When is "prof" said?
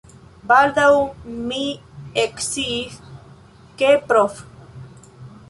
4.09-4.43